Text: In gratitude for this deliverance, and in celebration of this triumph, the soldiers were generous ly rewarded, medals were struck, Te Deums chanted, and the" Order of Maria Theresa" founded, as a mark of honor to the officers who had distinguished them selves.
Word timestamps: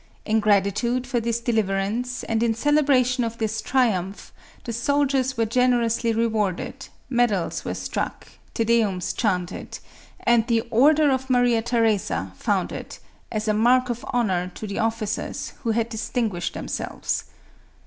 In 0.25 0.39
gratitude 0.39 1.05
for 1.05 1.19
this 1.19 1.39
deliverance, 1.39 2.23
and 2.23 2.41
in 2.41 2.55
celebration 2.55 3.23
of 3.23 3.37
this 3.37 3.61
triumph, 3.61 4.33
the 4.63 4.73
soldiers 4.73 5.37
were 5.37 5.45
generous 5.45 6.03
ly 6.03 6.09
rewarded, 6.09 6.87
medals 7.07 7.63
were 7.63 7.75
struck, 7.75 8.27
Te 8.55 8.63
Deums 8.63 9.13
chanted, 9.13 9.77
and 10.23 10.47
the" 10.47 10.61
Order 10.71 11.11
of 11.11 11.29
Maria 11.29 11.61
Theresa" 11.61 12.31
founded, 12.35 12.97
as 13.31 13.47
a 13.47 13.53
mark 13.53 13.91
of 13.91 14.03
honor 14.07 14.51
to 14.55 14.65
the 14.65 14.79
officers 14.79 15.53
who 15.61 15.69
had 15.69 15.87
distinguished 15.89 16.55
them 16.55 16.67
selves. 16.67 17.25